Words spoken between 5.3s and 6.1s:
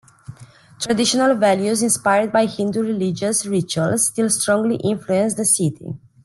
the city.